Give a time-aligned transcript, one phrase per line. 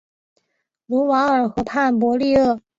[0.87, 2.59] 卢瓦尔河畔博利厄。